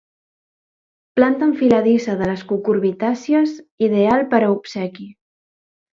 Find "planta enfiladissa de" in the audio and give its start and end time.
1.19-2.31